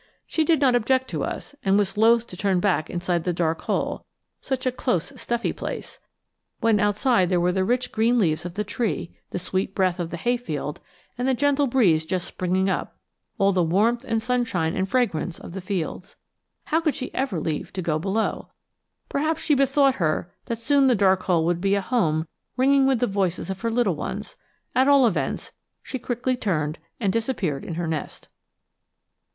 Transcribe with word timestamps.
She 0.25 0.43
did 0.43 0.59
not 0.59 0.73
object 0.75 1.09
to 1.11 1.23
us, 1.23 1.53
and 1.63 1.77
was 1.77 1.95
loath 1.95 2.25
to 2.25 2.35
turn 2.35 2.59
back 2.59 2.89
inside 2.89 3.23
the 3.23 3.31
dark 3.31 3.61
hole 3.61 4.03
such 4.41 4.65
a 4.65 4.71
close 4.71 5.13
stuffy 5.15 5.53
place 5.53 5.99
when 6.59 6.79
outside 6.79 7.29
there 7.29 7.39
were 7.39 7.51
the 7.51 7.63
rich 7.63 7.91
green 7.91 8.17
leaves 8.17 8.43
of 8.43 8.55
the 8.55 8.63
tree, 8.63 9.15
the 9.29 9.37
sweet 9.37 9.75
breath 9.75 9.99
of 9.99 10.09
the 10.09 10.17
hayfield 10.17 10.79
and 11.19 11.27
the 11.27 11.35
gentle 11.35 11.67
breeze 11.67 12.03
just 12.07 12.25
springing 12.27 12.67
up; 12.67 12.97
all 13.37 13.51
the 13.51 13.61
warmth 13.63 14.03
and 14.03 14.23
sunshine 14.23 14.75
and 14.75 14.89
fragrance 14.89 15.37
of 15.37 15.51
the 15.53 15.61
fields. 15.61 16.15
How 16.63 16.81
could 16.81 16.95
she 16.95 17.13
ever 17.13 17.39
leave 17.39 17.71
to 17.73 17.81
go 17.83 17.99
below? 17.99 18.49
Perhaps 19.07 19.43
she 19.43 19.53
bethought 19.53 19.97
her 20.01 20.33
that 20.45 20.57
soon 20.57 20.87
the 20.87 20.95
dark 20.95 21.21
hole 21.25 21.45
would 21.45 21.61
be 21.61 21.75
a 21.75 21.81
home 21.81 22.27
ringing 22.57 22.87
with 22.87 23.01
the 23.01 23.05
voices 23.05 23.51
of 23.51 23.61
her 23.61 23.69
little 23.69 23.93
ones; 23.95 24.35
at 24.73 24.87
all 24.87 25.05
events, 25.05 25.51
she 25.83 25.99
quickly 25.99 26.35
turned 26.35 26.79
and 26.99 27.13
disappeared 27.13 27.63
in 27.63 27.75
her 27.75 27.85
nest. 27.85 28.29